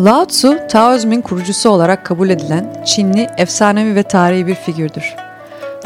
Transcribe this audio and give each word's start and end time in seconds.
Lao 0.00 0.24
Tzu, 0.24 0.58
Taoizmin 0.68 1.20
kurucusu 1.20 1.70
olarak 1.70 2.06
kabul 2.06 2.30
edilen 2.30 2.84
Çinli, 2.84 3.28
efsanevi 3.38 3.94
ve 3.94 4.02
tarihi 4.02 4.46
bir 4.46 4.54
figürdür. 4.54 5.14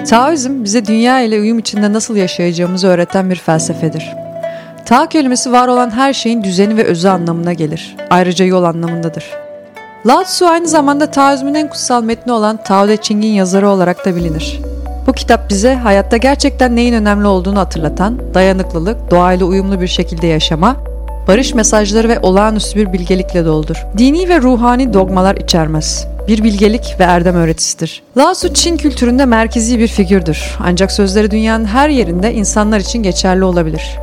Taoizm 0.08 0.64
bize 0.64 0.86
dünya 0.86 1.20
ile 1.20 1.40
uyum 1.40 1.58
içinde 1.58 1.92
nasıl 1.92 2.16
yaşayacağımızı 2.16 2.88
öğreten 2.88 3.30
bir 3.30 3.36
felsefedir. 3.36 4.12
Tao 4.84 5.06
kelimesi 5.06 5.52
var 5.52 5.68
olan 5.68 5.90
her 5.90 6.12
şeyin 6.12 6.42
düzeni 6.42 6.76
ve 6.76 6.84
özü 6.84 7.08
anlamına 7.08 7.52
gelir. 7.52 7.96
Ayrıca 8.10 8.44
yol 8.44 8.64
anlamındadır. 8.64 9.24
Lao 10.06 10.24
Tzu 10.24 10.46
aynı 10.46 10.68
zamanda 10.68 11.10
Taoizmin 11.10 11.54
en 11.54 11.68
kutsal 11.68 12.02
metni 12.02 12.32
olan 12.32 12.56
Tao 12.64 12.86
Te 12.86 12.96
Ching'in 12.96 13.32
yazarı 13.32 13.68
olarak 13.68 14.06
da 14.06 14.16
bilinir. 14.16 14.60
Bu 15.06 15.12
kitap 15.12 15.50
bize 15.50 15.74
hayatta 15.74 16.16
gerçekten 16.16 16.76
neyin 16.76 16.94
önemli 16.94 17.26
olduğunu 17.26 17.58
hatırlatan, 17.58 18.18
dayanıklılık, 18.34 19.10
doğayla 19.10 19.46
uyumlu 19.46 19.80
bir 19.80 19.86
şekilde 19.86 20.26
yaşama, 20.26 20.76
barış 21.26 21.54
mesajları 21.54 22.08
ve 22.08 22.20
olağanüstü 22.20 22.78
bir 22.78 22.92
bilgelikle 22.92 23.44
doldur. 23.44 23.86
Dini 23.98 24.28
ve 24.28 24.40
ruhani 24.40 24.92
dogmalar 24.92 25.36
içermez. 25.36 26.06
Bir 26.28 26.44
bilgelik 26.44 26.96
ve 27.00 27.04
erdem 27.04 27.34
öğretisidir. 27.34 28.02
Lao 28.16 28.32
Tzu 28.32 28.54
Çin 28.54 28.76
kültüründe 28.76 29.24
merkezi 29.24 29.78
bir 29.78 29.88
figürdür. 29.88 30.56
Ancak 30.60 30.92
sözleri 30.92 31.30
dünyanın 31.30 31.64
her 31.64 31.88
yerinde 31.88 32.34
insanlar 32.34 32.80
için 32.80 33.02
geçerli 33.02 33.44
olabilir. 33.44 33.98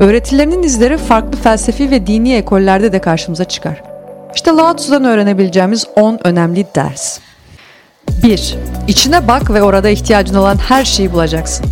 Öğretilerinin 0.00 0.62
izleri 0.62 0.98
farklı 0.98 1.38
felsefi 1.38 1.90
ve 1.90 2.06
dini 2.06 2.34
ekollerde 2.34 2.92
de 2.92 3.00
karşımıza 3.00 3.44
çıkar. 3.44 3.82
İşte 4.34 4.50
Lao 4.50 4.76
Tzu'dan 4.76 5.04
öğrenebileceğimiz 5.04 5.86
10 5.96 6.18
önemli 6.24 6.66
ders. 6.74 7.18
1. 8.22 8.56
İçine 8.88 9.28
bak 9.28 9.50
ve 9.50 9.62
orada 9.62 9.88
ihtiyacın 9.88 10.34
olan 10.34 10.56
her 10.56 10.84
şeyi 10.84 11.12
bulacaksın. 11.12 11.66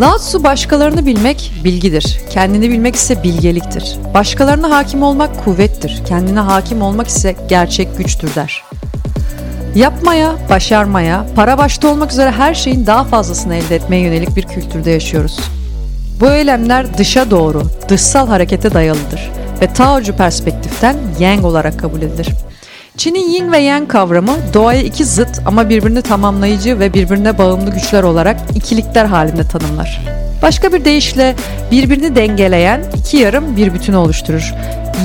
Lao 0.00 0.18
başkalarını 0.44 1.06
bilmek 1.06 1.52
bilgidir. 1.64 2.20
Kendini 2.30 2.70
bilmek 2.70 2.94
ise 2.94 3.22
bilgeliktir. 3.22 3.96
Başkalarına 4.14 4.70
hakim 4.76 5.02
olmak 5.02 5.44
kuvvettir. 5.44 6.02
Kendine 6.08 6.40
hakim 6.40 6.82
olmak 6.82 7.06
ise 7.06 7.36
gerçek 7.48 7.98
güçtür 7.98 8.34
der. 8.34 8.64
Yapmaya, 9.74 10.34
başarmaya, 10.50 11.26
para 11.36 11.58
başta 11.58 11.88
olmak 11.88 12.12
üzere 12.12 12.30
her 12.30 12.54
şeyin 12.54 12.86
daha 12.86 13.04
fazlasını 13.04 13.54
elde 13.54 13.76
etmeye 13.76 14.02
yönelik 14.02 14.36
bir 14.36 14.42
kültürde 14.42 14.90
yaşıyoruz. 14.90 15.40
Bu 16.20 16.26
eylemler 16.30 16.98
dışa 16.98 17.30
doğru, 17.30 17.62
dışsal 17.88 18.28
harekete 18.28 18.74
dayalıdır 18.74 19.30
ve 19.60 19.72
Taocu 19.72 20.16
perspektiften 20.16 20.96
Yang 21.20 21.44
olarak 21.44 21.78
kabul 21.78 22.02
edilir. 22.02 22.28
Çin'in 22.96 23.30
Yin 23.32 23.52
ve 23.52 23.58
Yang 23.58 23.88
kavramı 23.88 24.32
doğaya 24.54 24.82
iki 24.82 25.04
zıt 25.04 25.28
ama 25.46 25.68
birbirini 25.68 26.02
tamamlayıcı 26.02 26.80
ve 26.80 26.94
birbirine 26.94 27.38
bağımlı 27.38 27.70
güçler 27.70 28.02
olarak 28.02 28.36
ikilikler 28.54 29.04
halinde 29.04 29.48
tanımlar. 29.48 30.02
Başka 30.42 30.72
bir 30.72 30.84
deyişle 30.84 31.34
birbirini 31.70 32.16
dengeleyen 32.16 32.84
iki 32.96 33.16
yarım 33.16 33.56
bir 33.56 33.74
bütünü 33.74 33.96
oluşturur. 33.96 34.54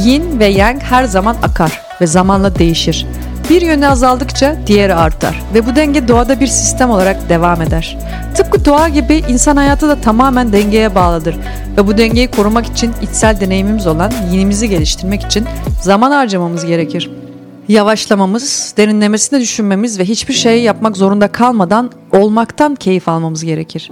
Yin 0.03 0.39
ve 0.39 0.45
Yang 0.45 0.81
her 0.81 1.03
zaman 1.03 1.36
akar 1.44 1.81
ve 2.02 2.08
zamanla 2.08 2.56
değişir. 2.56 3.08
Bir 3.50 3.62
yönü 3.62 3.88
azaldıkça 3.88 4.56
diğeri 4.67 4.94
artar 4.94 5.42
ve 5.53 5.66
bu 5.67 5.75
denge 5.75 6.08
doğada 6.08 6.39
bir 6.39 6.47
sistem 6.47 6.89
olarak 6.89 7.30
devam 7.30 7.62
eder. 7.62 7.97
Tıpkı 8.36 8.66
doğa 8.66 8.89
gibi 8.89 9.23
insan 9.30 9.58
hayatı 9.58 9.89
da 9.89 10.02
tamamen 10.02 10.53
dengeye 10.53 10.95
bağlıdır 10.95 11.36
ve 11.78 11.88
bu 11.88 11.97
dengeyi 11.97 12.31
korumak 12.31 12.66
için 12.66 12.94
içsel 13.02 13.39
deneyimimiz 13.39 13.88
olan 13.88 14.12
yinimizi 14.31 14.69
geliştirmek 14.69 15.23
için 15.23 15.45
zaman 15.81 16.12
harcamamız 16.12 16.66
gerekir. 16.66 17.20
Yavaşlamamız, 17.72 18.73
derinlemesine 18.77 19.39
düşünmemiz 19.39 20.00
ve 20.00 20.05
hiçbir 20.05 20.33
şey 20.33 20.64
yapmak 20.64 20.97
zorunda 20.97 21.27
kalmadan 21.27 21.91
olmaktan 22.11 22.75
keyif 22.75 23.08
almamız 23.08 23.44
gerekir. 23.44 23.91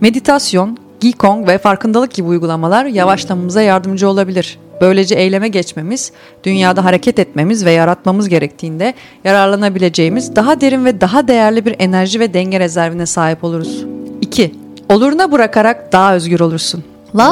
Meditasyon, 0.00 0.78
Gikong 1.00 1.48
ve 1.48 1.58
farkındalık 1.58 2.14
gibi 2.14 2.28
uygulamalar 2.28 2.84
yavaşlamamıza 2.84 3.62
yardımcı 3.62 4.08
olabilir. 4.08 4.58
Böylece 4.80 5.14
eyleme 5.14 5.48
geçmemiz, 5.48 6.12
dünyada 6.44 6.84
hareket 6.84 7.18
etmemiz 7.18 7.64
ve 7.64 7.72
yaratmamız 7.72 8.28
gerektiğinde 8.28 8.94
yararlanabileceğimiz 9.24 10.36
daha 10.36 10.60
derin 10.60 10.84
ve 10.84 11.00
daha 11.00 11.28
değerli 11.28 11.64
bir 11.64 11.76
enerji 11.78 12.20
ve 12.20 12.34
denge 12.34 12.60
rezervine 12.60 13.06
sahip 13.06 13.44
oluruz. 13.44 13.84
2. 14.20 14.54
Oluruna 14.88 15.32
bırakarak 15.32 15.92
daha 15.92 16.14
özgür 16.14 16.40
olursun. 16.40 16.84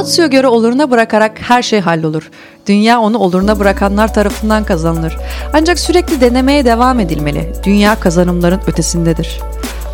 Tzu'ya 0.04 0.26
göre 0.28 0.46
oluruna 0.46 0.90
bırakarak 0.90 1.32
her 1.40 1.62
şey 1.62 1.80
hallolur. 1.80 2.30
Dünya 2.66 3.00
onu 3.00 3.18
oluruna 3.18 3.58
bırakanlar 3.58 4.14
tarafından 4.14 4.64
kazanılır. 4.64 5.16
Ancak 5.52 5.78
sürekli 5.78 6.20
denemeye 6.20 6.64
devam 6.64 7.00
edilmeli. 7.00 7.52
Dünya 7.64 8.00
kazanımların 8.00 8.60
ötesindedir. 8.66 9.40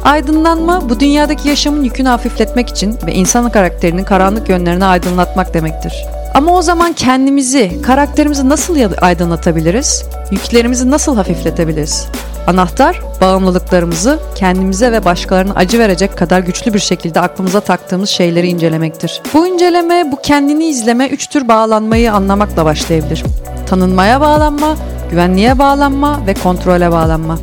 Aydınlanma 0.04 0.90
bu 0.90 1.00
dünyadaki 1.00 1.48
yaşamın 1.48 1.82
yükünü 1.84 2.08
hafifletmek 2.08 2.68
için 2.68 2.94
ve 3.06 3.12
insan 3.12 3.50
karakterinin 3.50 4.04
karanlık 4.04 4.48
yönlerini 4.48 4.84
aydınlatmak 4.84 5.54
demektir. 5.54 5.92
Ama 6.34 6.52
o 6.56 6.62
zaman 6.62 6.92
kendimizi, 6.92 7.82
karakterimizi 7.82 8.48
nasıl 8.48 8.76
aydınlatabiliriz? 9.00 10.04
Yüklerimizi 10.30 10.90
nasıl 10.90 11.16
hafifletebiliriz? 11.16 12.06
Anahtar, 12.46 13.00
bağımlılıklarımızı 13.20 14.18
kendimize 14.34 14.92
ve 14.92 15.04
başkalarına 15.04 15.52
acı 15.54 15.78
verecek 15.78 16.18
kadar 16.18 16.40
güçlü 16.40 16.74
bir 16.74 16.78
şekilde 16.78 17.20
aklımıza 17.20 17.60
taktığımız 17.60 18.10
şeyleri 18.10 18.48
incelemektir. 18.48 19.22
Bu 19.34 19.46
inceleme, 19.46 20.12
bu 20.12 20.16
kendini 20.22 20.64
izleme 20.64 21.06
üç 21.06 21.26
tür 21.26 21.48
bağlanmayı 21.48 22.12
anlamakla 22.12 22.64
başlayabilir. 22.64 23.24
Tanınmaya 23.66 24.20
bağlanma, 24.20 24.76
güvenliğe 25.10 25.58
bağlanma 25.58 26.26
ve 26.26 26.34
kontrole 26.34 26.92
bağlanma. 26.92 27.38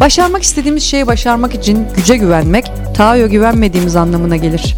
Başarmak 0.00 0.42
istediğimiz 0.42 0.82
şeyi 0.82 1.06
başarmak 1.06 1.54
için 1.54 1.86
güce 1.96 2.16
güvenmek, 2.16 2.72
Tao'ya 2.94 3.26
güvenmediğimiz 3.26 3.96
anlamına 3.96 4.36
gelir. 4.36 4.76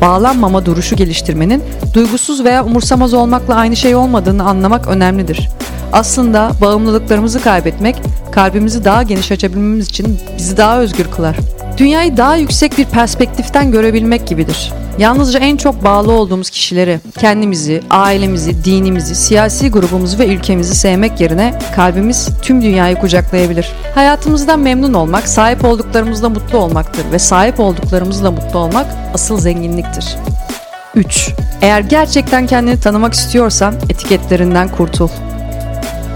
Bağlanmama 0.00 0.66
duruşu 0.66 0.96
geliştirmenin 0.96 1.62
duygusuz 1.94 2.44
veya 2.44 2.64
umursamaz 2.64 3.14
olmakla 3.14 3.54
aynı 3.54 3.76
şey 3.76 3.94
olmadığını 3.94 4.44
anlamak 4.44 4.88
önemlidir. 4.88 5.48
Aslında 5.92 6.50
bağımlılıklarımızı 6.60 7.42
kaybetmek, 7.42 7.96
kalbimizi 8.36 8.84
daha 8.84 9.02
geniş 9.02 9.32
açabilmemiz 9.32 9.88
için 9.88 10.18
bizi 10.38 10.56
daha 10.56 10.80
özgür 10.80 11.04
kılar. 11.04 11.36
Dünyayı 11.78 12.16
daha 12.16 12.36
yüksek 12.36 12.78
bir 12.78 12.84
perspektiften 12.84 13.70
görebilmek 13.70 14.26
gibidir. 14.26 14.72
Yalnızca 14.98 15.40
en 15.40 15.56
çok 15.56 15.84
bağlı 15.84 16.12
olduğumuz 16.12 16.50
kişileri, 16.50 17.00
kendimizi, 17.18 17.82
ailemizi, 17.90 18.64
dinimizi, 18.64 19.14
siyasi 19.14 19.70
grubumuzu 19.70 20.18
ve 20.18 20.26
ülkemizi 20.26 20.74
sevmek 20.74 21.20
yerine 21.20 21.58
kalbimiz 21.76 22.28
tüm 22.42 22.62
dünyayı 22.62 22.96
kucaklayabilir. 22.96 23.72
Hayatımızdan 23.94 24.60
memnun 24.60 24.94
olmak, 24.94 25.28
sahip 25.28 25.64
olduklarımızla 25.64 26.28
mutlu 26.28 26.58
olmaktır 26.58 27.04
ve 27.12 27.18
sahip 27.18 27.60
olduklarımızla 27.60 28.30
mutlu 28.30 28.58
olmak 28.58 28.86
asıl 29.14 29.38
zenginliktir. 29.38 30.16
3. 30.94 31.30
Eğer 31.62 31.80
gerçekten 31.80 32.46
kendini 32.46 32.80
tanımak 32.80 33.14
istiyorsan 33.14 33.74
etiketlerinden 33.88 34.68
kurtul. 34.68 35.08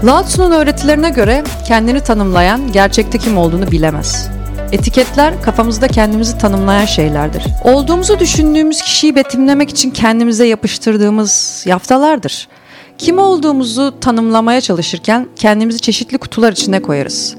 Lao 0.03 0.23
Tzu'nun 0.23 0.51
öğretilerine 0.51 1.09
göre 1.09 1.43
kendini 1.67 2.01
tanımlayan 2.01 2.71
gerçekte 2.71 3.17
kim 3.17 3.37
olduğunu 3.37 3.71
bilemez. 3.71 4.29
Etiketler 4.71 5.41
kafamızda 5.41 5.87
kendimizi 5.87 6.37
tanımlayan 6.37 6.85
şeylerdir. 6.85 7.43
Olduğumuzu 7.63 8.19
düşündüğümüz 8.19 8.81
kişiyi 8.81 9.15
betimlemek 9.15 9.69
için 9.69 9.91
kendimize 9.91 10.47
yapıştırdığımız 10.47 11.63
yaftalardır. 11.67 12.47
Kim 12.97 13.19
olduğumuzu 13.19 13.99
tanımlamaya 13.99 14.61
çalışırken 14.61 15.27
kendimizi 15.35 15.81
çeşitli 15.81 16.17
kutular 16.17 16.51
içine 16.51 16.81
koyarız. 16.81 17.35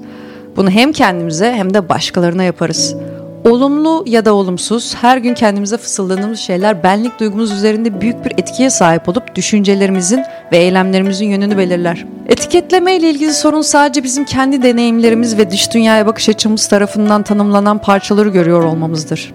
Bunu 0.57 0.71
hem 0.71 0.93
kendimize 0.93 1.53
hem 1.53 1.75
de 1.75 1.89
başkalarına 1.89 2.43
yaparız. 2.43 2.97
Olumlu 3.45 4.05
ya 4.07 4.25
da 4.25 4.35
olumsuz 4.35 4.95
her 4.95 5.17
gün 5.17 5.35
kendimize 5.35 5.77
fısıldadığımız 5.77 6.39
şeyler 6.39 6.83
benlik 6.83 7.21
duygumuz 7.21 7.53
üzerinde 7.53 8.01
büyük 8.01 8.25
bir 8.25 8.33
etkiye 8.39 8.71
sahip 8.71 9.09
olup 9.09 9.35
düşüncelerimizin 9.35 10.23
ve 10.53 10.59
eylemlerimizin 10.59 11.27
yönünü 11.27 11.59
belirler. 11.59 12.07
Etiketleme 12.29 12.97
ile 12.97 13.11
ilgili 13.11 13.33
sorun 13.33 13.63
sadece 13.63 14.05
bizim 14.05 14.25
kendi 14.25 14.63
deneyimlerimiz 14.63 15.39
ve 15.39 15.51
dış 15.51 15.75
dünyaya 15.75 16.07
bakış 16.07 16.29
açımız 16.29 16.69
tarafından 16.69 17.23
tanımlanan 17.23 17.79
parçaları 17.79 18.29
görüyor 18.29 18.65
olmamızdır. 18.65 19.35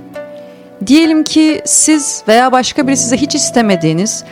Diyelim 0.88 1.24
ki 1.24 1.62
siz 1.65 2.24
veya 2.27 2.51
başka 2.51 2.88
biri 2.88 2.98
size 2.98 3.18
hiç 3.18 3.36
istemediğiniz 3.36 4.24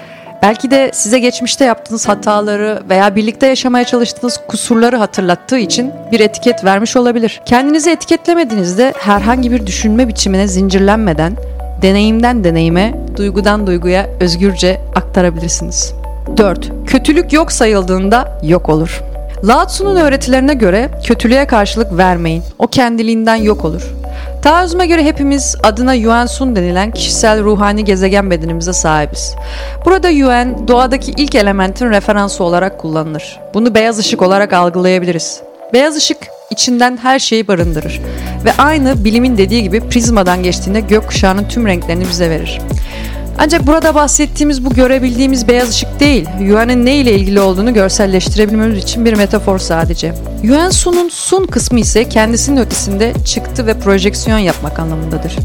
Belki 0.42 0.72
de 0.72 0.92
size 0.94 1.20
geçmişte 1.20 1.66
yaptığınız 1.66 2.08
hataları 2.08 2.84
veya 2.90 3.16
birlikte 3.16 3.48
yaşamaya 3.48 3.86
çalıştığınız 3.86 4.40
kusurları 4.48 4.96
hatırlattığı 4.98 5.58
için 5.58 5.92
bir 6.12 6.20
etiket 6.20 6.64
vermiş 6.64 6.96
olabilir. 6.96 7.42
Kendinizi 7.46 7.90
etiketlemediğinizde 7.90 8.94
herhangi 8.98 9.52
bir 9.52 9.68
düşünme 9.68 10.08
biçimine 10.08 10.48
zincirlenmeden 10.48 11.38
deneyimden 11.82 12.44
deneyime, 12.44 12.94
duygudan 13.18 13.68
duyguya 13.68 14.10
özgürce 14.20 14.82
aktarabilirsiniz. 14.96 15.94
4. 16.38 16.72
Kötülük 16.88 17.34
yok 17.34 17.52
sayıldığında 17.52 18.40
yok 18.44 18.70
olur. 18.70 19.02
Lao 19.44 19.68
Tzu'nun 19.68 19.96
öğretilerine 19.96 20.54
göre 20.54 20.90
kötülüğe 21.04 21.48
karşılık 21.48 21.98
vermeyin. 21.98 22.44
O 22.60 22.68
kendiliğinden 22.68 23.36
yok 23.36 23.66
olur. 23.66 23.94
Taoizm'e 24.45 24.88
göre 24.88 25.03
hepimiz 25.03 25.56
adına 25.63 25.94
Yuan 25.94 26.25
Sun 26.25 26.56
denilen 26.56 26.92
kişisel 26.92 27.44
ruhani 27.44 27.86
gezegen 27.86 28.31
bedenimize 28.31 28.74
sahibiz. 28.74 29.36
Burada 29.86 30.09
Yuan 30.09 30.68
doğadaki 30.68 31.12
ilk 31.12 31.36
elementin 31.36 31.89
referansı 31.89 32.44
olarak 32.44 32.80
kullanılır. 32.80 33.39
Bunu 33.53 33.75
beyaz 33.75 34.00
ışık 34.00 34.21
olarak 34.21 34.53
algılayabiliriz. 34.53 35.42
Beyaz 35.74 35.95
ışık 35.95 36.18
içinden 36.51 36.97
her 36.97 37.19
şeyi 37.19 37.47
barındırır 37.47 38.01
ve 38.45 38.53
aynı 38.57 39.06
bilimin 39.06 39.38
dediği 39.38 39.63
gibi 39.63 39.80
prizmadan 39.89 40.44
geçtiğinde 40.44 40.80
gökkuşağının 40.80 41.48
tüm 41.48 41.68
renklerini 41.68 42.03
bize 42.09 42.30
verir. 42.30 42.62
Ancak 43.38 43.68
burada 43.68 43.95
bahsettiğimiz 43.95 44.65
bu 44.65 44.69
görebildiğimiz 44.69 45.48
beyaz 45.48 45.69
ışık 45.69 46.00
değil, 46.00 46.27
Yuan'ın 46.39 46.86
ne 46.86 46.95
ile 46.95 47.13
ilgili 47.13 47.39
olduğunu 47.39 47.74
görselleştirebilmemiz 47.74 48.83
için 48.83 49.06
bir 49.06 49.13
metafor 49.13 49.59
sadece. 49.59 50.13
Yuan 50.45 50.69
Sun'un 50.69 51.09
Sun 51.09 51.45
kısmı 51.45 51.80
ise 51.80 52.09
kendisinin 52.09 52.57
ötesinde 52.57 53.13
çıktı 53.25 53.68
ve 53.68 53.74
projeksiyon 53.74 54.38
yapmak 54.38 54.80
anlamındadır. 54.80 55.36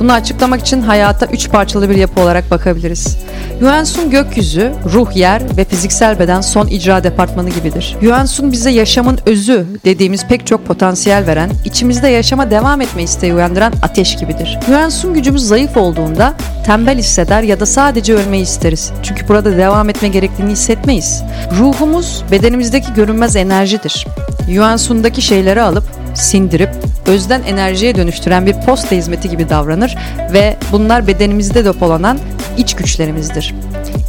Bunu 0.00 0.12
açıklamak 0.12 0.60
için 0.60 0.82
hayata 0.82 1.26
üç 1.26 1.48
parçalı 1.50 1.90
bir 1.90 1.96
yapı 1.96 2.20
olarak 2.20 2.50
bakabiliriz. 2.50 3.16
Yuan 3.60 3.84
Sun 3.84 4.10
gökyüzü, 4.10 4.72
ruh 4.92 5.16
yer 5.16 5.42
ve 5.56 5.64
fiziksel 5.64 6.18
beden 6.18 6.40
son 6.40 6.66
icra 6.66 7.04
departmanı 7.04 7.50
gibidir. 7.50 7.96
Yuan 8.02 8.24
Sun 8.24 8.52
bize 8.52 8.70
yaşamın 8.70 9.18
özü 9.26 9.66
dediğimiz 9.84 10.26
pek 10.26 10.46
çok 10.46 10.66
potansiyel 10.66 11.26
veren, 11.26 11.50
içimizde 11.64 12.08
yaşama 12.08 12.50
devam 12.50 12.80
etme 12.80 13.02
isteği 13.02 13.34
uyandıran 13.34 13.72
ateş 13.82 14.16
gibidir. 14.16 14.58
Yuan 14.70 14.88
Sun 14.88 15.14
gücümüz 15.14 15.46
zayıf 15.46 15.76
olduğunda 15.76 16.34
tembel 16.66 16.98
hisseder 16.98 17.42
ya 17.42 17.60
da 17.60 17.66
sadece 17.66 18.14
ölmeyi 18.14 18.42
isteriz. 18.42 18.92
Çünkü 19.02 19.28
burada 19.28 19.56
devam 19.56 19.88
etme 19.88 20.08
gerektiğini 20.08 20.52
hissetmeyiz. 20.52 21.22
Ruhumuz 21.58 22.24
bedenimizdeki 22.30 22.94
görünmez 22.94 23.36
enerjidir. 23.36 24.06
Yuan 24.48 24.76
Sun'daki 24.76 25.22
şeyleri 25.22 25.62
alıp 25.62 25.84
sindirip 26.14 26.70
özden 27.06 27.42
enerjiye 27.42 27.94
dönüştüren 27.94 28.46
bir 28.46 28.54
posta 28.66 28.96
hizmeti 28.96 29.28
gibi 29.30 29.48
davranır 29.48 29.96
ve 30.32 30.56
bunlar 30.72 31.06
bedenimizde 31.06 31.64
depolanan 31.64 32.18
iç 32.58 32.76
güçlerimizdir. 32.76 33.54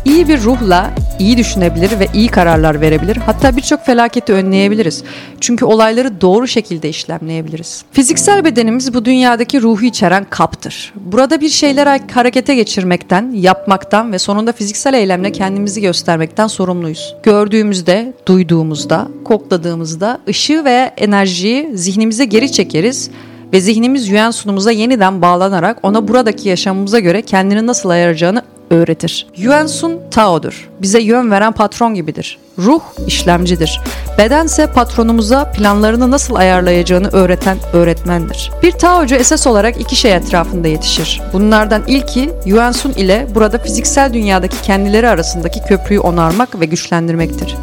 İyi 0.05 0.27
bir 0.27 0.43
ruhla 0.43 0.91
iyi 1.19 1.37
düşünebilir 1.37 1.99
ve 1.99 2.07
iyi 2.13 2.27
kararlar 2.27 2.81
verebilir. 2.81 3.17
Hatta 3.17 3.57
birçok 3.57 3.85
felaketi 3.85 4.33
önleyebiliriz. 4.33 5.03
Çünkü 5.41 5.65
olayları 5.65 6.21
doğru 6.21 6.47
şekilde 6.47 6.89
işlemleyebiliriz. 6.89 7.83
Fiziksel 7.91 8.45
bedenimiz 8.45 8.93
bu 8.93 9.05
dünyadaki 9.05 9.61
ruhu 9.61 9.85
içeren 9.85 10.25
kaptır. 10.29 10.93
Burada 10.95 11.41
bir 11.41 11.49
şeyler 11.49 12.01
harekete 12.13 12.55
geçirmekten, 12.55 13.31
yapmaktan 13.31 14.11
ve 14.11 14.19
sonunda 14.19 14.51
fiziksel 14.51 14.93
eylemle 14.93 15.31
kendimizi 15.31 15.81
göstermekten 15.81 16.47
sorumluyuz. 16.47 17.15
Gördüğümüzde, 17.23 18.13
duyduğumuzda, 18.25 19.07
kokladığımızda 19.25 20.19
ışığı 20.27 20.65
veya 20.65 20.85
enerjiyi 20.97 21.69
zihnimize 21.73 22.25
geri 22.25 22.51
çekeriz 22.51 23.09
ve 23.53 23.61
zihnimiz 23.61 24.07
yüen 24.07 24.31
sunumuza 24.31 24.71
yeniden 24.71 25.21
bağlanarak 25.21 25.77
ona 25.83 26.07
buradaki 26.07 26.49
yaşamımıza 26.49 26.99
göre 26.99 27.21
kendini 27.21 27.67
nasıl 27.67 27.89
ayaracağını 27.89 28.43
öğretir. 28.69 29.27
Yuan 29.37 29.67
Sun 29.67 29.99
Tao'dur. 30.11 30.69
Bize 30.81 30.99
yön 30.99 31.31
veren 31.31 31.53
patron 31.53 31.93
gibidir. 31.93 32.37
Ruh 32.59 32.81
işlemcidir. 33.07 33.81
Bedense 34.17 34.67
patronumuza 34.67 35.51
planlarını 35.51 36.11
nasıl 36.11 36.35
ayarlayacağını 36.35 37.09
öğreten 37.09 37.57
öğretmendir. 37.73 38.51
Bir 38.63 38.71
Taocu 38.71 39.15
esas 39.15 39.47
olarak 39.47 39.81
iki 39.81 39.95
şey 39.95 40.15
etrafında 40.15 40.67
yetişir. 40.67 41.21
Bunlardan 41.33 41.83
ilki 41.87 42.29
Yuan 42.45 42.71
Sun 42.71 42.91
ile 42.91 43.27
burada 43.35 43.57
fiziksel 43.57 44.13
dünyadaki 44.13 44.61
kendileri 44.61 45.07
arasındaki 45.09 45.63
köprüyü 45.63 45.99
onarmak 45.99 46.59
ve 46.59 46.65
güçlendirmektir. 46.65 47.55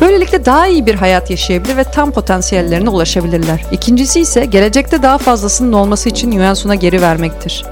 Böylelikle 0.00 0.44
daha 0.44 0.66
iyi 0.66 0.86
bir 0.86 0.94
hayat 0.94 1.30
yaşayabilir 1.30 1.76
ve 1.76 1.84
tam 1.84 2.12
potansiyellerine 2.12 2.90
ulaşabilirler. 2.90 3.64
İkincisi 3.72 4.20
ise 4.20 4.44
gelecekte 4.44 5.02
daha 5.02 5.18
fazlasının 5.18 5.72
olması 5.72 6.08
için 6.08 6.30
Yuan 6.30 6.54
Sun'a 6.54 6.74
geri 6.74 7.02
vermektir. 7.02 7.64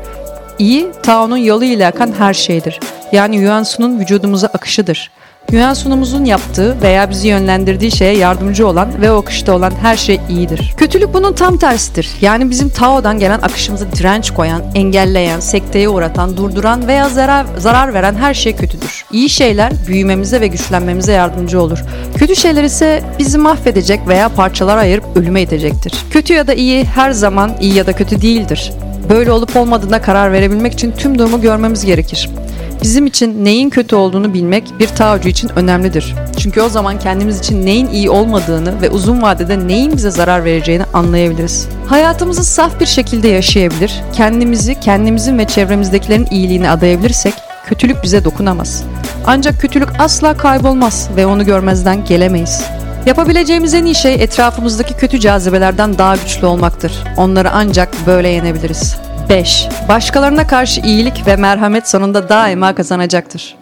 İyi, 0.59 0.89
Tao'nun 1.03 1.37
yolu 1.37 1.65
ile 1.65 1.87
akan 1.87 2.13
her 2.19 2.35
şeydir. 2.35 2.81
Yani 3.13 3.37
Yuan 3.37 3.63
Su'nun 3.63 4.01
vücudumuza 4.01 4.47
akışıdır. 4.47 5.11
Yuan 5.53 5.75
Sun'umuzun 5.75 6.25
yaptığı 6.25 6.83
veya 6.83 7.11
bizi 7.11 7.29
yönlendirdiği 7.29 7.91
şeye 7.91 8.17
yardımcı 8.17 8.69
olan 8.69 9.01
ve 9.01 9.13
o 9.13 9.21
akışta 9.21 9.53
olan 9.53 9.73
her 9.83 9.97
şey 9.97 10.21
iyidir. 10.29 10.75
Kötülük 10.77 11.15
bunun 11.15 11.33
tam 11.33 11.57
tersidir. 11.57 12.09
Yani 12.21 12.51
bizim 12.51 12.69
Tao'dan 12.69 13.19
gelen 13.19 13.39
akışımıza 13.39 13.93
direnç 13.93 14.31
koyan, 14.31 14.63
engelleyen, 14.75 15.41
sekteye 15.41 15.89
uğratan, 15.89 16.37
durduran 16.37 16.89
veya 16.89 17.09
zarar, 17.09 17.47
zarar 17.59 17.95
veren 17.95 18.15
her 18.15 18.35
şey 18.35 18.57
kötüdür. 18.57 19.05
İyi 19.13 19.29
şeyler 19.29 19.73
büyümemize 19.87 20.41
ve 20.41 20.47
güçlenmemize 20.47 21.13
yardımcı 21.13 21.63
olur. 21.63 21.85
Kötü 22.17 22.37
şeyler 22.37 22.65
ise 22.65 23.03
bizi 23.19 23.39
mahvedecek 23.39 24.09
veya 24.09 24.29
parçalara 24.29 24.81
ayırıp 24.81 25.05
ölüme 25.17 25.43
itecektir. 25.43 25.93
Kötü 26.11 26.35
ya 26.35 26.47
da 26.47 26.55
iyi 26.55 26.85
her 26.85 27.11
zaman 27.11 27.53
iyi 27.61 27.75
ya 27.75 27.87
da 27.87 27.93
kötü 27.93 28.23
değildir. 28.23 28.73
Böyle 29.09 29.33
olup 29.33 29.57
olmadığına 29.57 30.03
karar 30.03 30.33
verebilmek 30.33 30.73
için 30.73 30.93
tüm 30.99 31.19
durumu 31.19 31.41
görmemiz 31.41 31.85
gerekir. 31.85 32.31
Bizim 32.87 33.07
için 33.07 33.45
neyin 33.45 33.71
kötü 33.71 33.97
olduğunu 33.97 34.35
bilmek 34.35 34.73
bir 34.79 34.87
taocu 34.87 35.29
için 35.29 35.49
önemlidir. 35.57 36.15
Çünkü 36.39 36.61
o 36.61 36.69
zaman 36.69 36.99
kendimiz 36.99 37.39
için 37.39 37.67
neyin 37.67 37.87
iyi 37.87 38.11
olmadığını 38.11 38.83
ve 38.83 38.91
uzun 38.91 39.23
vadede 39.23 39.69
neyin 39.69 39.97
bize 39.97 40.11
zarar 40.11 40.45
vereceğini 40.45 40.85
anlayabiliriz. 40.95 41.69
Hayatımızı 41.87 42.45
saf 42.45 42.81
bir 42.81 42.87
şekilde 42.87 43.29
yaşayabilir, 43.29 44.03
kendimizi, 44.13 44.81
kendimizin 44.81 45.39
ve 45.39 45.47
çevremizdekilerin 45.47 46.27
iyiliğine 46.31 46.71
adayabilirsek 46.71 47.35
kötülük 47.67 48.03
bize 48.03 48.25
dokunamaz. 48.25 48.85
Ancak 49.27 49.61
kötülük 49.61 49.89
asla 49.99 50.37
kaybolmaz 50.37 51.09
ve 51.17 51.27
onu 51.27 51.45
görmezden 51.45 52.05
gelemeyiz. 52.05 52.63
Yapabileceğimiz 53.07 53.75
en 53.75 53.85
iyi 53.85 53.95
şey 53.95 54.15
etrafımızdaki 54.15 54.95
kötü 54.95 55.21
cazibelerden 55.21 55.99
daha 55.99 56.17
güçlü 56.17 56.47
olmaktır. 56.47 56.93
Onları 57.17 57.51
ancak 57.51 58.07
böyle 58.07 58.29
yenebiliriz. 58.29 58.97
5. 59.29 59.69
Başkalarına 59.89 60.47
karşı 60.47 60.81
iyilik 60.81 61.27
ve 61.27 61.37
merhamet 61.37 61.89
sonunda 61.89 62.29
daima 62.29 62.75
kazanacaktır. 62.75 63.57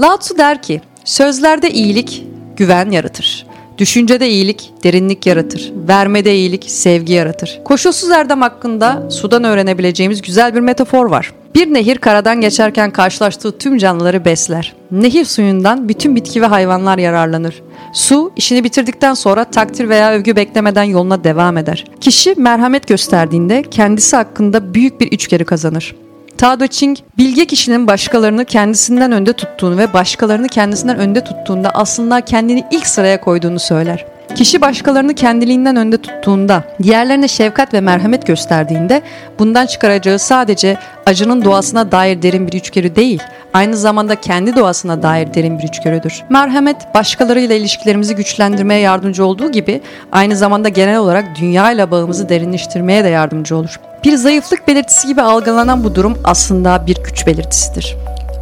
Lao 0.00 0.18
Tzu 0.18 0.38
der 0.38 0.62
ki, 0.62 0.80
sözlerde 1.04 1.70
iyilik 1.70 2.26
güven 2.56 2.90
yaratır. 2.90 3.46
Düşüncede 3.78 4.28
iyilik 4.28 4.72
derinlik 4.84 5.26
yaratır. 5.26 5.72
Vermede 5.88 6.34
iyilik 6.36 6.64
sevgi 6.70 7.12
yaratır. 7.12 7.60
Koşulsuz 7.64 8.10
erdem 8.10 8.40
hakkında 8.40 9.10
sudan 9.10 9.44
öğrenebileceğimiz 9.44 10.22
güzel 10.22 10.54
bir 10.54 10.60
metafor 10.60 11.06
var. 11.06 11.32
Bir 11.54 11.74
nehir 11.74 11.98
karadan 11.98 12.40
geçerken 12.40 12.90
karşılaştığı 12.90 13.58
tüm 13.58 13.78
canlıları 13.78 14.24
besler. 14.24 14.74
Nehir 14.90 15.24
suyundan 15.24 15.88
bütün 15.88 16.16
bitki 16.16 16.42
ve 16.42 16.46
hayvanlar 16.46 16.98
yararlanır. 16.98 17.62
Su 17.92 18.32
işini 18.36 18.64
bitirdikten 18.64 19.14
sonra 19.14 19.44
takdir 19.44 19.88
veya 19.88 20.12
övgü 20.12 20.36
beklemeden 20.36 20.84
yoluna 20.84 21.24
devam 21.24 21.56
eder. 21.56 21.84
Kişi 22.00 22.34
merhamet 22.36 22.88
gösterdiğinde 22.88 23.62
kendisi 23.62 24.16
hakkında 24.16 24.74
büyük 24.74 25.00
bir 25.00 25.12
içgörü 25.12 25.44
kazanır. 25.44 25.94
Tao 26.38 26.66
Ching, 26.66 26.98
bilge 27.18 27.44
kişinin 27.44 27.86
başkalarını 27.86 28.44
kendisinden 28.44 29.12
önde 29.12 29.32
tuttuğunu 29.32 29.78
ve 29.78 29.92
başkalarını 29.92 30.48
kendisinden 30.48 30.98
önde 30.98 31.24
tuttuğunda 31.24 31.70
aslında 31.70 32.20
kendini 32.20 32.64
ilk 32.70 32.86
sıraya 32.86 33.20
koyduğunu 33.20 33.58
söyler. 33.58 34.06
Kişi 34.34 34.60
başkalarını 34.60 35.14
kendiliğinden 35.14 35.76
önde 35.76 35.98
tuttuğunda, 35.98 36.64
diğerlerine 36.82 37.28
şefkat 37.28 37.74
ve 37.74 37.80
merhamet 37.80 38.26
gösterdiğinde 38.26 39.02
bundan 39.38 39.66
çıkaracağı 39.66 40.18
sadece 40.18 40.76
acının 41.06 41.44
doğasına 41.44 41.92
dair 41.92 42.22
derin 42.22 42.46
bir 42.46 42.52
içgörü 42.52 42.96
değil, 42.96 43.22
aynı 43.52 43.76
zamanda 43.76 44.20
kendi 44.20 44.56
doğasına 44.56 45.02
dair 45.02 45.34
derin 45.34 45.58
bir 45.58 45.62
içgörüdür. 45.62 46.22
Merhamet, 46.30 46.76
başkalarıyla 46.94 47.54
ilişkilerimizi 47.54 48.14
güçlendirmeye 48.14 48.80
yardımcı 48.80 49.24
olduğu 49.24 49.52
gibi 49.52 49.80
aynı 50.12 50.36
zamanda 50.36 50.68
genel 50.68 50.98
olarak 50.98 51.24
dünya 51.40 51.72
ile 51.72 51.90
bağımızı 51.90 52.28
derinleştirmeye 52.28 53.04
de 53.04 53.08
yardımcı 53.08 53.56
olur. 53.56 53.80
Bir 54.04 54.16
zayıflık 54.16 54.68
belirtisi 54.68 55.08
gibi 55.08 55.22
algılanan 55.22 55.84
bu 55.84 55.94
durum 55.94 56.18
aslında 56.24 56.86
bir 56.86 56.96
güç 57.04 57.26
belirtisidir. 57.26 57.96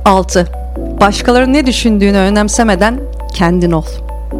6. 0.04 0.46
Başkalarının 1.00 1.52
ne 1.52 1.66
düşündüğünü 1.66 2.18
önemsemeden 2.18 3.00
kendin 3.34 3.72
ol. 3.72 3.84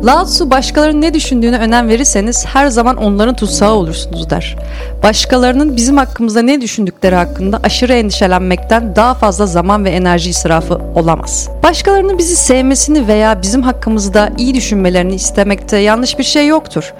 Lao 0.04 0.24
Tzu 0.24 0.50
başkalarının 0.50 1.00
ne 1.00 1.14
düşündüğüne 1.14 1.58
önem 1.58 1.88
verirseniz 1.88 2.46
her 2.46 2.66
zaman 2.66 2.96
onların 2.96 3.36
tutsağı 3.36 3.72
olursunuz 3.72 4.30
der. 4.30 4.56
Başkalarının 5.02 5.76
bizim 5.76 5.96
hakkımızda 5.96 6.42
ne 6.42 6.60
düşündükleri 6.60 7.14
hakkında 7.14 7.60
aşırı 7.62 7.92
endişelenmekten 7.92 8.96
daha 8.96 9.14
fazla 9.14 9.46
zaman 9.46 9.84
ve 9.84 9.90
enerji 9.90 10.30
israfı 10.30 10.80
olamaz. 10.94 11.48
Başkalarının 11.62 12.18
bizi 12.18 12.36
sevmesini 12.36 13.08
veya 13.08 13.42
bizim 13.42 13.62
hakkımızda 13.62 14.30
iyi 14.38 14.54
düşünmelerini 14.54 15.14
istemekte 15.14 15.76
yanlış 15.76 16.18
bir 16.18 16.24
şey 16.24 16.46
yoktur. 16.46 16.94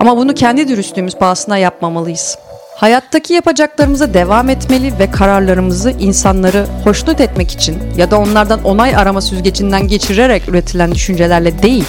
Ama 0.00 0.16
bunu 0.16 0.34
kendi 0.34 0.68
dürüstlüğümüz 0.68 1.16
pahasına 1.16 1.58
yapmamalıyız. 1.58 2.38
Hayattaki 2.76 3.34
yapacaklarımıza 3.34 4.14
devam 4.14 4.48
etmeli 4.48 4.98
ve 4.98 5.10
kararlarımızı 5.10 5.90
insanları 5.90 6.66
hoşnut 6.84 7.20
etmek 7.20 7.50
için 7.50 7.76
ya 7.96 8.10
da 8.10 8.18
onlardan 8.18 8.64
onay 8.64 8.96
arama 8.96 9.20
süzgecinden 9.20 9.88
geçirerek 9.88 10.48
üretilen 10.48 10.92
düşüncelerle 10.92 11.62
değil, 11.62 11.84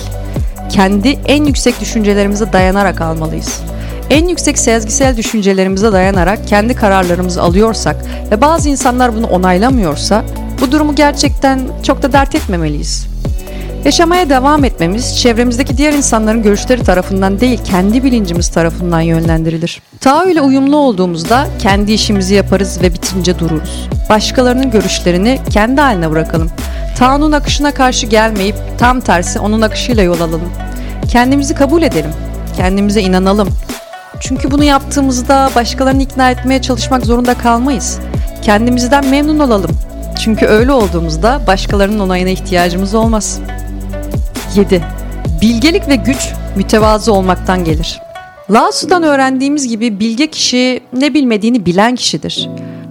kendi 0.69 1.09
en 1.09 1.43
yüksek 1.43 1.81
düşüncelerimize 1.81 2.53
dayanarak 2.53 3.01
almalıyız. 3.01 3.61
En 4.09 4.27
yüksek 4.27 4.59
sezgisel 4.59 5.17
düşüncelerimize 5.17 5.91
dayanarak 5.91 6.47
kendi 6.47 6.75
kararlarımızı 6.75 7.41
alıyorsak 7.41 7.95
ve 8.31 8.41
bazı 8.41 8.69
insanlar 8.69 9.15
bunu 9.15 9.27
onaylamıyorsa 9.27 10.23
bu 10.61 10.71
durumu 10.71 10.95
gerçekten 10.95 11.59
çok 11.83 12.03
da 12.03 12.13
dert 12.13 12.35
etmemeliyiz. 12.35 13.07
Yaşamaya 13.85 14.29
devam 14.29 14.63
etmemiz 14.63 15.17
çevremizdeki 15.17 15.77
diğer 15.77 15.93
insanların 15.93 16.43
görüşleri 16.43 16.83
tarafından 16.83 17.39
değil 17.39 17.59
kendi 17.65 18.03
bilincimiz 18.03 18.49
tarafından 18.49 19.01
yönlendirilir. 19.01 19.81
Tao 19.99 20.29
ile 20.29 20.41
uyumlu 20.41 20.77
olduğumuzda 20.77 21.47
kendi 21.59 21.91
işimizi 21.91 22.35
yaparız 22.35 22.81
ve 22.81 22.93
bitince 22.93 23.39
dururuz. 23.39 23.89
Başkalarının 24.09 24.71
görüşlerini 24.71 25.39
kendi 25.49 25.81
haline 25.81 26.11
bırakalım. 26.11 26.49
Tao'nun 26.99 27.31
akışına 27.31 27.73
karşı 27.73 28.07
gelmeyip 28.07 28.55
tam 28.77 29.01
tersi 29.01 29.39
onun 29.39 29.61
akışıyla 29.61 30.03
yol 30.03 30.19
alalım. 30.19 30.53
Kendimizi 31.11 31.55
kabul 31.55 31.81
edelim. 31.81 32.11
Kendimize 32.57 33.01
inanalım. 33.01 33.49
Çünkü 34.19 34.51
bunu 34.51 34.63
yaptığımızda 34.63 35.49
başkalarını 35.55 36.01
ikna 36.01 36.31
etmeye 36.31 36.61
çalışmak 36.61 37.05
zorunda 37.05 37.33
kalmayız. 37.33 37.99
Kendimizden 38.41 39.05
memnun 39.05 39.39
olalım. 39.39 39.71
Çünkü 40.23 40.45
öyle 40.45 40.71
olduğumuzda 40.71 41.41
başkalarının 41.47 41.99
onayına 41.99 42.29
ihtiyacımız 42.29 42.95
olmaz. 42.95 43.39
7. 44.55 44.83
Bilgelik 45.41 45.87
ve 45.87 45.95
güç 45.95 46.29
mütevazı 46.55 47.13
olmaktan 47.13 47.63
gelir. 47.63 48.01
Lao 48.49 48.71
öğrendiğimiz 49.03 49.67
gibi 49.67 49.99
bilge 49.99 50.27
kişi 50.27 50.79
ne 50.93 51.13
bilmediğini 51.13 51.65
bilen 51.65 51.95
kişidir. 51.95 52.49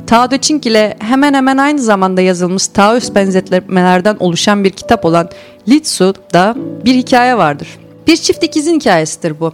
Tao 0.09 0.29
Te 0.29 0.39
Ching 0.39 0.67
ile 0.67 0.97
hemen 0.99 1.35
hemen 1.35 1.57
aynı 1.57 1.79
zamanda 1.79 2.21
yazılmış 2.21 2.67
Taoist 2.69 3.15
benzetmelerden 3.15 4.17
oluşan 4.21 4.65
bir 4.65 4.71
kitap 4.71 5.05
olan 5.05 5.31
Li 5.69 5.83
Tzu'da 5.83 6.55
bir 6.85 6.95
hikaye 6.95 7.37
vardır. 7.37 7.69
Bir 8.09 8.17
çift 8.17 8.43
ikizin 8.43 8.81
hikayesidir 8.81 9.41
bu. 9.41 9.53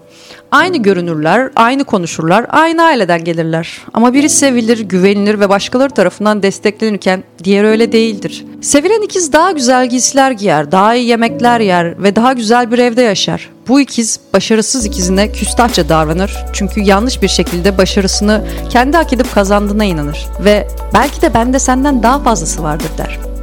Aynı 0.50 0.76
görünürler, 0.76 1.50
aynı 1.56 1.84
konuşurlar, 1.84 2.46
aynı 2.49 2.82
aileden 2.82 3.25
gelirler. 3.25 3.82
Ama 3.94 4.14
biri 4.14 4.28
sevilir, 4.28 4.78
güvenilir 4.78 5.40
ve 5.40 5.49
başkaları 5.49 5.90
tarafından 5.90 6.42
desteklenirken 6.42 7.25
diğer 7.44 7.64
öyle 7.64 7.92
değildir. 7.92 8.44
Sevilen 8.61 9.02
ikiz 9.02 9.32
daha 9.32 9.50
güzel 9.50 9.88
giysiler 9.88 10.30
giyer, 10.30 10.73
daha 10.73 10.94
iyi 10.94 11.06
yemekler 11.06 11.61
yer 11.61 12.02
ve 12.02 12.16
daha 12.16 12.32
güzel 12.32 12.70
bir 12.70 12.78
evde 12.78 13.02
yaşar. 13.02 13.50
Bu 13.68 13.80
ikiz 13.80 14.20
başarısız 14.32 14.87
ikizine 14.87 15.32
küstahça 15.32 15.88
davranır. 15.88 16.44
Çünkü 16.52 16.80
yanlış 16.80 17.23
bir 17.23 17.28
şekilde 17.28 17.78
başarısını 17.78 18.44
kendi 18.70 18.96
hak 18.96 19.12
edip 19.12 19.34
kazandığına 19.34 19.84
inanır. 19.84 20.26
Ve 20.40 20.68
belki 20.94 21.23
de 21.23 21.34
bende 21.34 21.58
senden 21.58 22.02
daha 22.02 22.18
fazlası 22.18 22.62
vardır 22.62 22.88
der. 22.99 23.33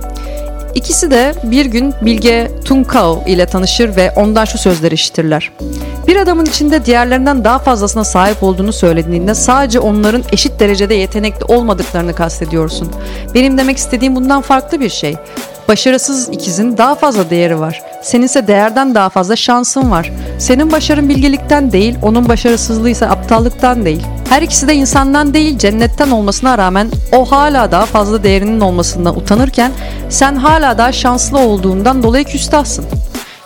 İkisi 0.76 1.12
de 1.12 1.34
bir 1.44 1.66
gün 1.66 1.94
Bilge 2.02 2.52
Tunkao 2.66 3.24
ile 3.28 3.46
tanışır 3.46 3.96
ve 3.96 4.12
ondan 4.16 4.46
şu 4.46 4.58
sözleri 4.58 4.94
işitirler. 4.94 5.52
Bir 6.08 6.16
adamın 6.16 6.46
içinde 6.46 6.86
diğerlerinden 6.86 7.44
daha 7.44 7.60
fazlasına 7.60 8.04
sahip 8.04 8.44
olduğunu 8.44 8.74
söylediğinde 8.74 9.36
sadece 9.36 9.80
onların 9.80 10.24
eşit 10.32 10.60
derecede 10.60 10.94
yetenekli 10.94 11.46
olmadıklarını 11.46 12.16
kastediyorsun. 12.16 12.92
Benim 13.34 13.58
demek 13.58 13.78
istediğim 13.78 14.16
bundan 14.16 14.42
farklı 14.42 14.80
bir 14.80 14.90
şey. 14.90 15.16
Başarısız 15.68 16.30
ikizin 16.30 16.78
daha 16.78 16.96
fazla 16.96 17.30
değeri 17.30 17.60
var. 17.60 17.82
Seninse 18.02 18.48
değerden 18.48 18.96
daha 18.96 19.10
fazla 19.10 19.36
şansın 19.36 19.92
var. 19.92 20.12
Senin 20.40 20.72
başarın 20.72 21.10
bilgelikten 21.10 21.72
değil, 21.72 21.96
onun 22.02 22.30
başarısızlığı 22.30 22.90
ise 22.90 23.08
aptallıktan 23.08 23.86
değil. 23.86 24.02
Her 24.30 24.42
ikisi 24.42 24.68
de 24.68 24.76
insandan 24.76 25.34
değil, 25.34 25.58
cennetten 25.58 26.12
olmasına 26.12 26.58
rağmen 26.58 26.90
o 27.12 27.26
hala 27.26 27.72
daha 27.72 27.86
fazla 27.86 28.24
değerinin 28.24 28.62
olmasından 28.62 29.18
utanırken 29.18 29.72
sen 30.10 30.36
hala 30.36 30.78
daha 30.78 30.92
şanslı 30.92 31.40
olduğundan 31.40 32.04
dolayı 32.04 32.26
küstahsın 32.26 32.86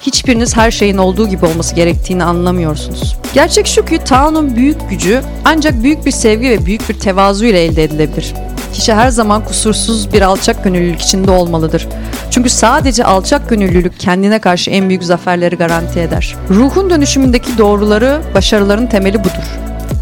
hiçbiriniz 0.01 0.57
her 0.57 0.71
şeyin 0.71 0.97
olduğu 0.97 1.27
gibi 1.27 1.45
olması 1.45 1.75
gerektiğini 1.75 2.23
anlamıyorsunuz. 2.23 3.15
Gerçek 3.33 3.67
şu 3.67 3.85
ki 3.85 3.97
Tao'nun 3.97 4.55
büyük 4.55 4.89
gücü 4.89 5.21
ancak 5.45 5.83
büyük 5.83 6.05
bir 6.05 6.11
sevgi 6.11 6.49
ve 6.49 6.65
büyük 6.65 6.89
bir 6.89 6.99
tevazu 6.99 7.45
ile 7.45 7.63
elde 7.63 7.83
edilebilir. 7.83 8.33
Kişi 8.73 8.93
her 8.93 9.09
zaman 9.09 9.45
kusursuz 9.45 10.13
bir 10.13 10.21
alçak 10.21 10.63
gönüllülük 10.63 11.01
içinde 11.01 11.31
olmalıdır. 11.31 11.87
Çünkü 12.35 12.49
sadece 12.49 13.03
alçak 13.03 13.49
gönüllülük 13.49 13.99
kendine 13.99 14.39
karşı 14.39 14.71
en 14.71 14.89
büyük 14.89 15.03
zaferleri 15.03 15.55
garanti 15.55 15.99
eder. 15.99 16.35
Ruhun 16.49 16.89
dönüşümündeki 16.89 17.57
doğruları, 17.57 18.21
başarıların 18.33 18.87
temeli 18.87 19.19
budur. 19.19 19.43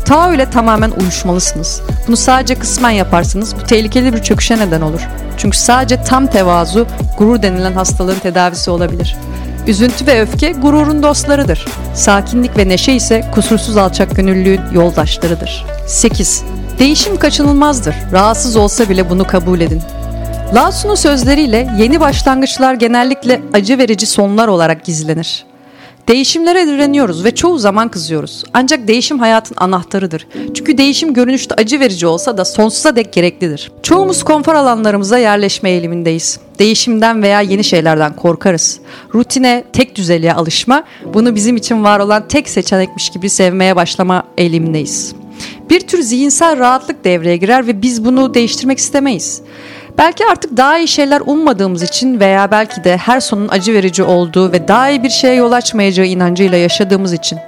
Tao 0.06 0.34
ile 0.34 0.50
tamamen 0.50 0.92
uyuşmalısınız. 0.92 1.82
Bunu 2.08 2.18
sadece 2.18 2.56
kısmen 2.56 2.90
yaparsanız 2.90 3.56
bu 3.56 3.64
tehlikeli 3.64 4.14
bir 4.14 4.24
çöküşe 4.24 4.58
neden 4.58 4.82
olur. 4.82 5.02
Çünkü 5.38 5.58
sadece 5.58 6.04
tam 6.04 6.28
tevazu, 6.28 6.88
gurur 7.18 7.42
denilen 7.42 7.74
hastalığın 7.74 8.20
tedavisi 8.20 8.72
olabilir. 8.72 9.16
Üzüntü 9.68 10.08
ve 10.08 10.22
öfke 10.22 10.52
gururun 10.52 11.04
dostlarıdır. 11.04 11.66
Sakinlik 11.96 12.58
ve 12.58 12.70
neşe 12.70 12.94
ise 12.94 13.26
kusursuz 13.34 13.78
alçak 13.78 14.16
gönüllülüğün 14.16 14.62
yoldaşlarıdır. 14.72 15.66
8. 15.88 16.44
Değişim 16.80 17.18
kaçınılmazdır. 17.18 17.96
Rahatsız 18.12 18.56
olsa 18.56 18.90
bile 18.90 19.10
bunu 19.10 19.28
kabul 19.28 19.62
edin. 19.62 19.82
Lao 20.54 20.70
Tzu'nun 20.70 20.96
sözleriyle 20.96 21.70
yeni 21.80 22.00
başlangıçlar 22.00 22.74
genellikle 22.74 23.42
acı 23.54 23.78
verici 23.78 24.06
sonlar 24.06 24.48
olarak 24.48 24.86
gizlenir. 24.86 25.46
Değişimlere 26.08 26.68
direniyoruz 26.68 27.24
ve 27.24 27.36
çoğu 27.36 27.58
zaman 27.58 27.90
kızıyoruz. 27.90 28.44
Ancak 28.54 28.88
değişim 28.88 29.20
hayatın 29.20 29.56
anahtarıdır. 29.58 30.28
Çünkü 30.54 30.78
değişim 30.78 31.14
görünüşte 31.14 31.56
acı 31.56 31.80
verici 31.80 32.08
olsa 32.08 32.38
da 32.38 32.46
sonsuza 32.46 32.96
dek 32.96 33.14
gereklidir. 33.14 33.72
Çoğumuz 33.84 34.24
konfor 34.24 34.56
alanlarımıza 34.56 35.18
yerleşme 35.18 35.70
eğilimindeyiz. 35.70 36.40
Değişimden 36.60 37.24
veya 37.24 37.42
yeni 37.42 37.64
şeylerden 37.64 38.16
korkarız. 38.16 38.80
Rutine, 39.14 39.64
tek 39.74 39.96
düzeliğe 39.96 40.34
alışma, 40.34 40.84
bunu 41.14 41.36
bizim 41.36 41.56
için 41.56 41.84
var 41.84 42.00
olan 42.00 42.28
tek 42.28 42.50
seçenekmiş 42.50 43.10
gibi 43.10 43.30
sevmeye 43.30 43.76
başlama 43.76 44.24
eğilimindeyiz. 44.38 45.16
Bir 45.70 45.80
tür 45.80 46.02
zihinsel 46.02 46.60
rahatlık 46.60 47.04
devreye 47.04 47.38
girer 47.38 47.68
ve 47.68 47.82
biz 47.82 48.06
bunu 48.06 48.34
değiştirmek 48.34 48.78
istemeyiz. 48.78 49.42
Belki 49.98 50.26
artık 50.26 50.58
daha 50.58 50.78
iyi 50.78 50.88
şeyler 50.88 51.22
ummadığımız 51.26 51.84
için 51.84 52.20
veya 52.20 52.52
belki 52.52 52.84
de 52.84 52.98
her 52.98 53.20
sonun 53.20 53.48
acı 53.48 53.74
verici 53.74 54.04
olduğu 54.04 54.52
ve 54.52 54.68
daha 54.68 54.90
iyi 54.90 55.04
bir 55.04 55.10
şeye 55.10 55.36
yol 55.36 55.52
açmayacağı 55.52 56.06
inancıyla 56.06 56.58
yaşadığımız 56.58 57.14
için. 57.14 57.40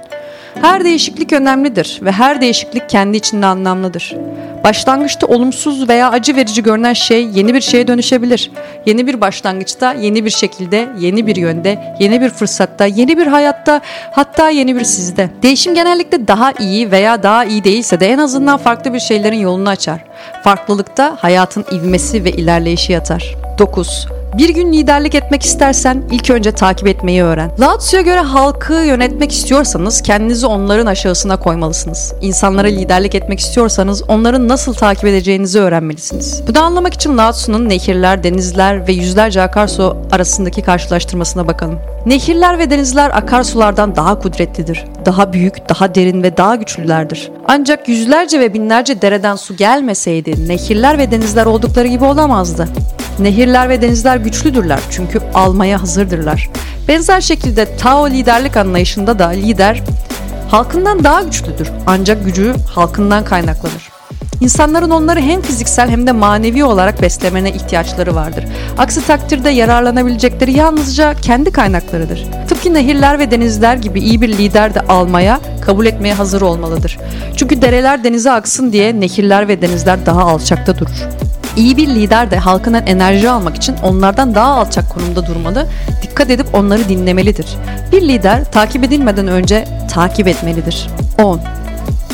Her 0.60 0.84
değişiklik 0.84 1.32
önemlidir 1.32 2.00
ve 2.02 2.12
her 2.12 2.40
değişiklik 2.40 2.90
kendi 2.90 3.16
içinde 3.16 3.46
anlamlıdır. 3.46 4.16
Başlangıçta 4.64 5.26
olumsuz 5.26 5.88
veya 5.88 6.10
acı 6.10 6.36
verici 6.36 6.62
görünen 6.62 6.92
şey 6.92 7.28
yeni 7.34 7.54
bir 7.54 7.60
şeye 7.60 7.88
dönüşebilir. 7.88 8.50
Yeni 8.86 9.06
bir 9.06 9.20
başlangıçta, 9.20 9.92
yeni 9.92 10.24
bir 10.24 10.30
şekilde, 10.30 10.88
yeni 10.98 11.26
bir 11.26 11.36
yönde, 11.36 11.96
yeni 12.00 12.20
bir 12.20 12.30
fırsatta, 12.30 12.86
yeni 12.86 13.18
bir 13.18 13.26
hayatta, 13.26 13.80
hatta 14.12 14.50
yeni 14.50 14.76
bir 14.76 14.84
sizde. 14.84 15.30
Değişim 15.42 15.74
genellikle 15.74 16.28
daha 16.28 16.52
iyi 16.52 16.90
veya 16.90 17.22
daha 17.22 17.44
iyi 17.44 17.64
değilse 17.64 18.00
de 18.00 18.06
en 18.06 18.18
azından 18.18 18.58
farklı 18.58 18.94
bir 18.94 19.00
şeylerin 19.00 19.38
yolunu 19.38 19.68
açar. 19.68 20.04
Farklılıkta 20.44 21.16
hayatın 21.18 21.64
ivmesi 21.72 22.24
ve 22.24 22.30
ilerleyişi 22.30 22.92
yatar. 22.92 23.34
9. 23.58 24.06
Bir 24.38 24.48
gün 24.48 24.72
liderlik 24.72 25.14
etmek 25.14 25.42
istersen 25.42 26.02
ilk 26.10 26.30
önce 26.30 26.52
takip 26.52 26.88
etmeyi 26.88 27.22
öğren. 27.22 27.50
Lao 27.60 27.78
Tzu'ya 27.78 28.02
göre 28.02 28.20
halkı 28.20 28.72
yönetmek 28.72 29.32
istiyorsanız 29.32 30.02
kendinizi 30.02 30.46
onların 30.46 30.86
aşağısına 30.86 31.36
koymalısınız. 31.36 32.14
İnsanlara 32.20 32.66
liderlik 32.66 33.14
etmek 33.14 33.40
istiyorsanız 33.40 34.02
onların 34.08 34.48
nasıl 34.48 34.74
takip 34.74 35.04
edeceğinizi 35.04 35.60
öğrenmelisiniz. 35.60 36.42
Bunu 36.48 36.60
anlamak 36.60 36.94
için 36.94 37.18
Lao 37.18 37.32
Tzu'nun 37.32 37.68
nehirler, 37.68 38.22
denizler 38.22 38.88
ve 38.88 38.92
yüzlerce 38.92 39.42
akarsu 39.42 39.96
arasındaki 40.12 40.62
karşılaştırmasına 40.62 41.46
bakalım. 41.46 41.78
Nehirler 42.06 42.58
ve 42.58 42.70
denizler 42.70 43.10
akarsulardan 43.10 43.96
daha 43.96 44.18
kudretlidir. 44.18 44.84
Daha 45.04 45.32
büyük, 45.32 45.68
daha 45.68 45.94
derin 45.94 46.22
ve 46.22 46.36
daha 46.36 46.56
güçlülerdir. 46.56 47.30
Ancak 47.48 47.88
yüzlerce 47.88 48.40
ve 48.40 48.54
binlerce 48.54 49.02
dereden 49.02 49.36
su 49.36 49.56
gelmeseydi 49.56 50.48
nehirler 50.48 50.98
ve 50.98 51.10
denizler 51.10 51.46
oldukları 51.46 51.86
gibi 51.86 52.04
olamazdı. 52.04 52.68
Nehirler 53.18 53.68
ve 53.68 53.82
denizler 53.82 54.16
güçlüdürler 54.16 54.80
çünkü 54.90 55.20
almaya 55.34 55.82
hazırdırlar. 55.82 56.50
Benzer 56.88 57.20
şekilde 57.20 57.76
Tao 57.76 58.10
liderlik 58.10 58.56
anlayışında 58.56 59.18
da 59.18 59.28
lider 59.28 59.82
halkından 60.48 61.04
daha 61.04 61.22
güçlüdür 61.22 61.70
ancak 61.86 62.24
gücü 62.24 62.54
halkından 62.74 63.24
kaynaklanır. 63.24 63.96
İnsanların 64.40 64.90
onları 64.90 65.20
hem 65.20 65.40
fiziksel 65.40 65.90
hem 65.90 66.06
de 66.06 66.12
manevi 66.12 66.64
olarak 66.64 67.02
beslemene 67.02 67.50
ihtiyaçları 67.50 68.14
vardır. 68.14 68.44
Aksi 68.78 69.06
takdirde 69.06 69.50
yararlanabilecekleri 69.50 70.52
yalnızca 70.52 71.14
kendi 71.14 71.52
kaynaklarıdır. 71.52 72.24
Tıpkı 72.48 72.74
nehirler 72.74 73.18
ve 73.18 73.30
denizler 73.30 73.76
gibi 73.76 74.00
iyi 74.00 74.20
bir 74.20 74.28
lider 74.28 74.74
de 74.74 74.80
almaya, 74.80 75.40
kabul 75.66 75.86
etmeye 75.86 76.14
hazır 76.14 76.42
olmalıdır. 76.42 76.98
Çünkü 77.36 77.62
dereler 77.62 78.04
denize 78.04 78.32
aksın 78.32 78.72
diye 78.72 79.00
nehirler 79.00 79.48
ve 79.48 79.62
denizler 79.62 80.06
daha 80.06 80.20
alçakta 80.20 80.78
durur. 80.78 81.25
İyi 81.56 81.76
bir 81.76 81.88
lider 81.88 82.30
de 82.30 82.36
halkından 82.36 82.86
enerji 82.86 83.30
almak 83.30 83.56
için 83.56 83.76
onlardan 83.82 84.34
daha 84.34 84.54
alçak 84.54 84.90
konumda 84.90 85.26
durmalı, 85.26 85.66
dikkat 86.02 86.30
edip 86.30 86.54
onları 86.54 86.88
dinlemelidir. 86.88 87.46
Bir 87.92 88.08
lider 88.08 88.52
takip 88.52 88.84
edilmeden 88.84 89.26
önce 89.26 89.68
takip 89.90 90.28
etmelidir. 90.28 90.86
10. 91.22 91.40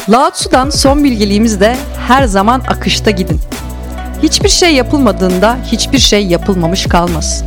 Lao 0.08 0.30
Tzu'dan 0.30 0.70
son 0.70 1.04
bilgiliğimiz 1.04 1.60
de 1.60 1.76
her 2.08 2.24
zaman 2.24 2.62
akışta 2.68 3.10
gidin. 3.10 3.40
Hiçbir 4.22 4.48
şey 4.48 4.74
yapılmadığında 4.74 5.56
hiçbir 5.66 5.98
şey 5.98 6.26
yapılmamış 6.26 6.86
kalmaz. 6.86 7.44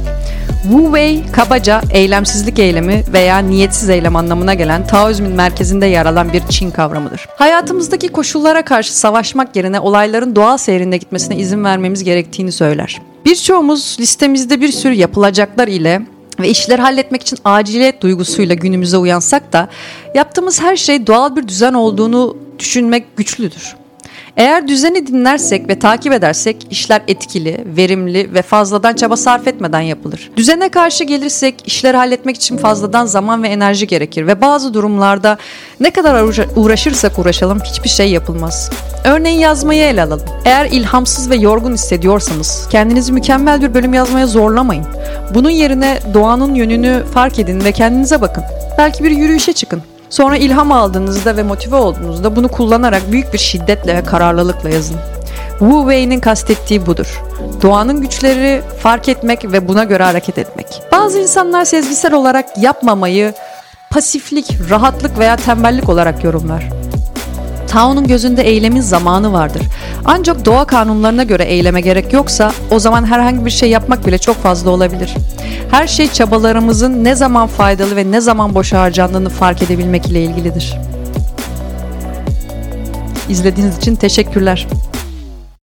Wu 0.72 0.84
Wei 0.84 1.24
kabaca 1.31 1.81
eylemsizlik 1.91 2.60
eylemi 2.60 3.03
veya 3.13 3.38
niyetsiz 3.38 3.89
eylem 3.89 4.15
anlamına 4.15 4.53
gelen 4.53 4.88
Taoizmin 4.88 5.31
merkezinde 5.31 5.86
yer 5.86 6.05
alan 6.05 6.34
bir 6.34 6.41
Çin 6.50 6.72
kavramıdır. 6.72 7.27
Hayatımızdaki 7.36 8.07
koşullara 8.07 8.65
karşı 8.65 8.98
savaşmak 8.98 9.55
yerine 9.55 9.79
olayların 9.79 10.36
doğal 10.36 10.57
seyrinde 10.57 10.98
gitmesine 10.98 11.38
izin 11.38 11.63
vermemiz 11.63 12.03
gerektiğini 12.03 12.51
söyler. 12.51 13.01
Birçoğumuz 13.25 13.98
listemizde 14.00 14.62
bir 14.62 14.72
sürü 14.72 14.93
yapılacaklar 14.93 15.67
ile 15.67 16.01
ve 16.39 16.50
işleri 16.50 16.81
halletmek 16.81 17.22
için 17.22 17.39
aciliyet 17.45 18.01
duygusuyla 18.01 18.55
günümüze 18.55 18.98
uyansak 18.98 19.53
da 19.53 19.67
yaptığımız 20.15 20.62
her 20.62 20.75
şey 20.75 21.07
doğal 21.07 21.36
bir 21.36 21.48
düzen 21.48 21.74
olduğunu 21.74 22.38
düşünmek 22.60 23.17
güçlüdür. 23.17 23.75
Eğer 24.37 24.67
düzeni 24.67 25.07
dinlersek 25.07 25.69
ve 25.69 25.79
takip 25.79 26.13
edersek 26.13 26.67
işler 26.69 27.01
etkili, 27.07 27.63
verimli 27.65 28.33
ve 28.33 28.41
fazladan 28.41 28.93
çaba 28.93 29.17
sarf 29.17 29.47
etmeden 29.47 29.81
yapılır. 29.81 30.31
Düzene 30.37 30.69
karşı 30.69 31.03
gelirsek 31.03 31.67
işleri 31.67 31.97
halletmek 31.97 32.35
için 32.35 32.57
fazladan 32.57 33.05
zaman 33.05 33.43
ve 33.43 33.47
enerji 33.47 33.87
gerekir 33.87 34.27
ve 34.27 34.41
bazı 34.41 34.73
durumlarda 34.73 35.37
ne 35.79 35.91
kadar 35.91 36.23
uğraşırsak 36.55 37.19
uğraşalım 37.19 37.59
hiçbir 37.59 37.89
şey 37.89 38.11
yapılmaz. 38.11 38.69
Örneğin 39.05 39.39
yazmayı 39.39 39.83
ele 39.83 40.03
alalım. 40.03 40.25
Eğer 40.45 40.65
ilhamsız 40.65 41.29
ve 41.29 41.35
yorgun 41.35 41.73
hissediyorsanız 41.73 42.67
kendinizi 42.69 43.13
mükemmel 43.13 43.61
bir 43.61 43.73
bölüm 43.73 43.93
yazmaya 43.93 44.27
zorlamayın. 44.27 44.85
Bunun 45.33 45.49
yerine 45.49 45.99
doğanın 46.13 46.55
yönünü 46.55 47.03
fark 47.13 47.39
edin 47.39 47.63
ve 47.63 47.71
kendinize 47.71 48.21
bakın. 48.21 48.43
Belki 48.77 49.03
bir 49.03 49.11
yürüyüşe 49.11 49.53
çıkın. 49.53 49.94
Sonra 50.09 50.38
ilham 50.38 50.71
aldığınızda 50.71 51.38
ve 51.38 51.43
motive 51.43 51.75
olduğunuzda 51.75 52.35
bunu 52.35 52.47
kullanarak 52.47 53.12
büyük 53.12 53.33
bir 53.33 53.38
şiddetle 53.38 53.95
ve 53.95 54.03
kararlılıkla 54.03 54.69
yazın. 54.69 54.97
Wu 55.59 55.81
Wei'nin 55.81 56.19
kastettiği 56.19 56.85
budur. 56.85 57.24
Doğanın 57.62 58.01
güçleri 58.01 58.62
fark 58.79 59.09
etmek 59.09 59.51
ve 59.51 59.67
buna 59.67 59.83
göre 59.83 60.03
hareket 60.03 60.38
etmek. 60.38 60.81
Bazı 60.91 61.19
insanlar 61.19 61.65
sezgisel 61.65 62.13
olarak 62.13 62.57
yapmamayı 62.57 63.33
pasiflik, 63.89 64.57
rahatlık 64.69 65.19
veya 65.19 65.35
tembellik 65.35 65.89
olarak 65.89 66.24
yorumlar. 66.24 66.69
Tao'nun 67.75 68.08
gözünde 68.08 68.44
eylemin 68.44 68.82
zamanı 68.82 69.34
vardır. 69.34 69.62
Ancak 70.05 70.46
doğa 70.46 70.65
kanunlarına 70.65 71.24
göre 71.24 71.44
eyleme 71.44 71.82
gerek 71.82 72.13
yoksa 72.13 72.51
o 72.72 72.79
zaman 72.79 73.05
herhangi 73.05 73.46
bir 73.46 73.51
şey 73.51 73.70
yapmak 73.70 74.08
bile 74.08 74.17
çok 74.17 74.36
fazla 74.36 74.70
olabilir. 74.70 75.13
Her 75.72 75.88
şey 75.88 76.12
çabalarımızın 76.12 77.03
ne 77.03 77.15
zaman 77.15 77.48
faydalı 77.48 77.96
ve 77.96 78.12
ne 78.12 78.22
zaman 78.22 78.55
boşa 78.55 78.82
harcandığını 78.82 79.29
fark 79.29 79.62
edebilmek 79.62 80.05
ile 80.05 80.24
ilgilidir. 80.24 80.77
İzlediğiniz 83.29 83.77
için 83.77 83.96
teşekkürler. 83.96 84.67